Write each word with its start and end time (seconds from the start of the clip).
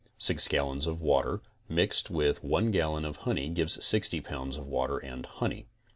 6 0.17 0.47
gallons 0.47 0.87
of 0.87 0.99
water 0.99 1.41
mix 1.69 2.03
ed 2.03 2.09
with 2.11 2.43
1 2.43 2.71
gallon 2.71 3.05
of 3.05 3.17
honey 3.17 3.49
gives 3.49 3.85
60 3.85 4.19
pounds 4.21 4.57
of 4.57 4.65
water 4.65 4.97
and 4.97 5.27
honey. 5.27 5.67